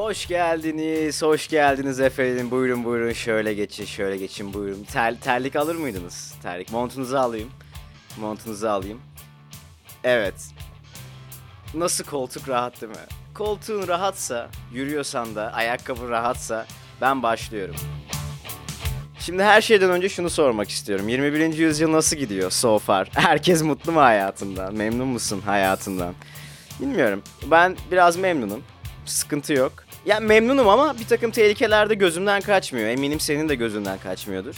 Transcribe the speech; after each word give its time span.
Hoş 0.00 0.26
geldiniz, 0.26 1.22
hoş 1.22 1.48
geldiniz 1.48 2.00
efendim. 2.00 2.50
Buyurun 2.50 2.84
buyurun 2.84 3.12
şöyle 3.12 3.54
geçin, 3.54 3.84
şöyle 3.84 4.16
geçin 4.16 4.54
buyurun. 4.54 4.84
Ter, 4.84 5.20
terlik 5.20 5.56
alır 5.56 5.74
mıydınız? 5.74 6.34
Terlik. 6.42 6.72
Montunuzu 6.72 7.16
alayım. 7.16 7.50
Montunuzu 8.20 8.66
alayım. 8.68 9.00
Evet. 10.04 10.34
Nasıl 11.74 12.04
koltuk 12.04 12.48
rahat 12.48 12.80
değil 12.80 12.92
mi? 12.92 12.98
Koltuğun 13.34 13.88
rahatsa, 13.88 14.48
yürüyorsan 14.72 15.34
da, 15.34 15.52
ayakkabı 15.52 16.08
rahatsa 16.08 16.66
ben 17.00 17.22
başlıyorum. 17.22 17.76
Şimdi 19.18 19.42
her 19.42 19.60
şeyden 19.60 19.90
önce 19.90 20.08
şunu 20.08 20.30
sormak 20.30 20.70
istiyorum. 20.70 21.08
21. 21.08 21.54
yüzyıl 21.54 21.92
nasıl 21.92 22.16
gidiyor 22.16 22.50
so 22.50 22.78
far? 22.78 23.08
Herkes 23.14 23.62
mutlu 23.62 23.92
mu 23.92 24.00
hayatından? 24.00 24.74
Memnun 24.74 25.08
musun 25.08 25.40
hayatından? 25.40 26.14
Bilmiyorum. 26.80 27.22
Ben 27.50 27.76
biraz 27.90 28.16
memnunum. 28.16 28.62
Sıkıntı 29.04 29.52
yok. 29.52 29.89
Ya 30.06 30.20
memnunum 30.20 30.68
ama 30.68 30.98
bir 30.98 31.06
takım 31.06 31.30
tehlikeler 31.30 31.90
de 31.90 31.94
gözümden 31.94 32.40
kaçmıyor. 32.40 32.88
Eminim 32.88 33.20
senin 33.20 33.48
de 33.48 33.54
gözünden 33.54 33.98
kaçmıyordur. 33.98 34.54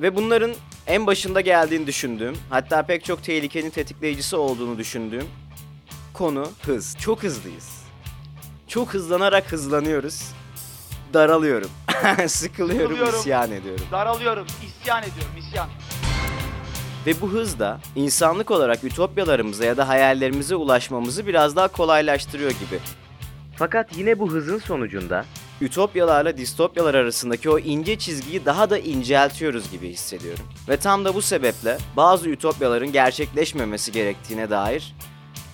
Ve 0.00 0.16
bunların 0.16 0.52
en 0.86 1.06
başında 1.06 1.40
geldiğini 1.40 1.86
düşündüğüm, 1.86 2.36
hatta 2.50 2.82
pek 2.82 3.04
çok 3.04 3.22
tehlikenin 3.24 3.70
tetikleyicisi 3.70 4.36
olduğunu 4.36 4.78
düşündüğüm 4.78 5.26
konu 6.14 6.48
hız. 6.62 6.96
Çok 6.98 7.22
hızlıyız. 7.22 7.80
Çok 8.68 8.94
hızlanarak 8.94 9.52
hızlanıyoruz. 9.52 10.22
Daralıyorum. 11.14 11.70
Sıkılıyorum, 12.26 12.88
Sıkılıyorum. 12.88 13.20
isyan 13.20 13.52
ediyorum. 13.52 13.84
Daralıyorum, 13.92 14.46
isyan 14.66 15.02
ediyorum, 15.02 15.32
isyan. 15.38 15.68
Ve 17.06 17.20
bu 17.20 17.28
hız 17.30 17.58
da 17.58 17.80
insanlık 17.96 18.50
olarak 18.50 18.84
ütopyalarımıza 18.84 19.64
ya 19.64 19.76
da 19.76 19.88
hayallerimize 19.88 20.54
ulaşmamızı 20.56 21.26
biraz 21.26 21.56
daha 21.56 21.68
kolaylaştırıyor 21.68 22.50
gibi. 22.50 22.80
Fakat 23.60 23.96
yine 23.96 24.18
bu 24.18 24.30
hızın 24.30 24.58
sonucunda 24.58 25.24
ütopyalarla 25.60 26.36
distopyalar 26.36 26.94
arasındaki 26.94 27.50
o 27.50 27.58
ince 27.58 27.98
çizgiyi 27.98 28.44
daha 28.44 28.70
da 28.70 28.78
inceltiyoruz 28.78 29.70
gibi 29.70 29.88
hissediyorum. 29.88 30.44
Ve 30.68 30.76
tam 30.76 31.04
da 31.04 31.14
bu 31.14 31.22
sebeple 31.22 31.78
bazı 31.96 32.28
ütopyaların 32.28 32.92
gerçekleşmemesi 32.92 33.92
gerektiğine 33.92 34.50
dair 34.50 34.94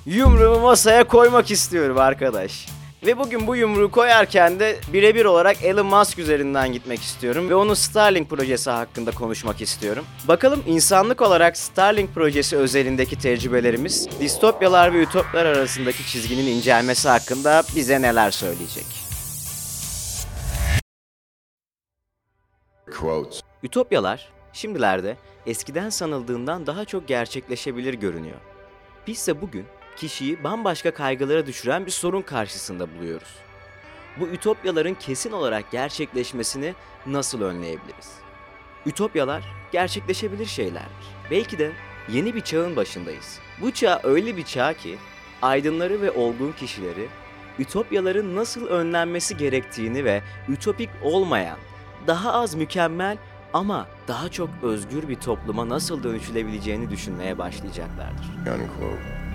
yumruğumu 0.07 0.61
masaya 0.61 1.05
koymak 1.05 1.51
istiyorum 1.51 1.99
arkadaş. 1.99 2.67
Ve 3.03 3.19
bugün 3.19 3.47
bu 3.47 3.57
yumruğu 3.57 3.91
koyarken 3.91 4.61
de 4.61 4.77
birebir 4.93 5.25
olarak 5.25 5.65
Elon 5.65 5.87
Musk 5.87 6.19
üzerinden 6.19 6.73
gitmek 6.73 7.03
istiyorum 7.03 7.51
ve 7.51 7.55
onun 7.55 7.75
Starlink 7.75 8.31
projesi 8.31 8.71
hakkında 8.71 9.11
konuşmak 9.11 9.61
istiyorum. 9.61 10.05
Bakalım 10.29 10.63
insanlık 10.67 11.23
olarak 11.23 11.57
Starlink 11.57 12.15
projesi 12.15 12.57
özelindeki 12.57 13.19
tecrübelerimiz 13.19 14.09
distopyalar 14.21 14.95
ve 14.95 15.03
ütopyalar 15.03 15.47
arasındaki 15.47 16.07
çizginin 16.07 16.47
incelmesi 16.47 17.09
hakkında 17.09 17.63
bize 17.77 18.03
neler 18.03 18.31
söyleyecek. 18.31 18.87
Quotes. 22.99 23.41
Ütopyalar 23.63 24.29
şimdilerde 24.53 25.17
eskiden 25.47 25.91
sanıldığından 25.91 26.67
daha 26.67 26.85
çok 26.85 27.09
gerçekleşebilir 27.09 27.95
görünüyor. 27.95 28.41
Bizse 29.07 29.41
bugün 29.43 29.67
kişiyi 29.97 30.45
bambaşka 30.45 30.91
kaygılara 30.95 31.47
düşüren 31.47 31.87
bir 31.87 31.91
sorun 31.91 32.23
karşısında 32.23 32.95
buluyoruz. 32.95 33.35
Bu 34.21 34.27
ütopyaların 34.27 34.95
kesin 34.95 35.33
olarak 35.33 35.71
gerçekleşmesini 35.71 36.75
nasıl 37.07 37.43
önleyebiliriz? 37.43 38.13
Ütopyalar 38.87 39.45
gerçekleşebilir 39.73 40.47
şeylerdir. 40.47 41.07
Belki 41.31 41.59
de 41.59 41.73
yeni 42.09 42.35
bir 42.35 42.41
çağın 42.41 42.77
başındayız. 42.77 43.39
Bu 43.61 43.71
çağ 43.71 44.01
öyle 44.05 44.37
bir 44.37 44.45
çağ 44.45 44.73
ki 44.73 44.99
aydınları 45.43 46.03
ve 46.03 46.11
olgun 46.11 46.53
kişileri 46.53 47.09
ütopyaların 47.59 48.37
nasıl 48.37 48.67
önlenmesi 48.67 49.37
gerektiğini 49.37 50.05
ve 50.05 50.23
ütopik 50.49 50.91
olmayan, 51.03 51.59
daha 52.07 52.33
az 52.33 52.55
mükemmel 52.55 53.19
ama 53.53 53.89
daha 54.09 54.29
çok 54.29 54.51
özgür 54.63 55.09
bir 55.09 55.15
topluma 55.15 55.69
nasıl 55.69 56.03
dönüşülebileceğini 56.03 56.91
düşünmeye 56.91 57.39
başlayacaklardır. 57.39 58.27
Unquote. 58.41 59.26